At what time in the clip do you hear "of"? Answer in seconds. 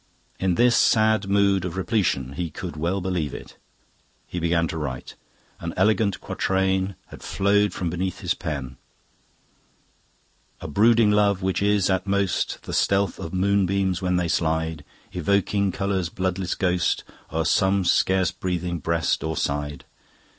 1.63-1.77, 13.19-13.31